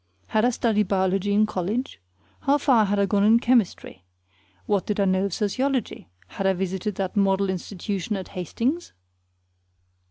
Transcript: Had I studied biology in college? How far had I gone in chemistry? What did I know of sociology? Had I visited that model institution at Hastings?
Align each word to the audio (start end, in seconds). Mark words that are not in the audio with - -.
Had 0.29 0.45
I 0.45 0.49
studied 0.49 0.87
biology 0.87 1.31
in 1.31 1.45
college? 1.45 2.01
How 2.39 2.57
far 2.57 2.85
had 2.85 2.97
I 2.97 3.05
gone 3.05 3.23
in 3.23 3.39
chemistry? 3.39 4.03
What 4.65 4.87
did 4.87 4.99
I 4.99 5.05
know 5.05 5.25
of 5.25 5.33
sociology? 5.35 6.07
Had 6.25 6.47
I 6.47 6.53
visited 6.53 6.95
that 6.95 7.15
model 7.15 7.51
institution 7.51 8.15
at 8.17 8.29
Hastings? 8.29 8.93